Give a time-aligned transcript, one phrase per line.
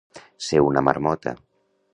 [0.45, 1.37] Ser una marmota.